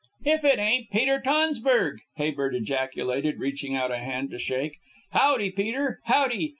[0.25, 4.77] "If it ain't Peter Tonsburg!" Habert ejaculated, reaching out a hand to shake.
[5.11, 6.49] "Howdy, Peter, howdy.